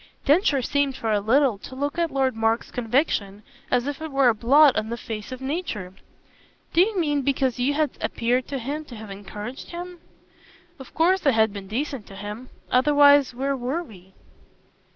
Densher 0.25 0.63
seemed 0.63 0.95
for 0.97 1.11
a 1.11 1.19
little 1.19 1.59
to 1.59 1.75
look 1.75 1.99
at 1.99 2.09
Lord 2.09 2.35
Mark's 2.35 2.71
conviction 2.71 3.43
as 3.69 3.85
if 3.85 4.01
it 4.01 4.09
were 4.11 4.29
a 4.29 4.33
blot 4.33 4.75
on 4.75 4.89
the 4.89 4.97
face 4.97 5.31
of 5.31 5.41
nature. 5.41 5.93
"Do 6.73 6.81
you 6.81 6.97
mean 6.99 7.21
because 7.21 7.59
you 7.59 7.75
had 7.75 7.91
appeared 8.01 8.47
to 8.47 8.57
him 8.57 8.83
to 8.85 8.95
have 8.95 9.11
encouraged 9.11 9.69
him?" 9.69 9.99
"Of 10.79 10.95
course 10.95 11.27
I 11.27 11.31
had 11.33 11.53
been 11.53 11.67
decent 11.67 12.07
to 12.07 12.15
him. 12.15 12.49
Otherwise 12.71 13.35
where 13.35 13.55
WERE 13.55 13.83
we?" 13.83 14.13